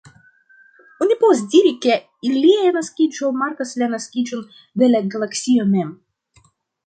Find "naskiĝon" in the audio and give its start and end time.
3.93-4.43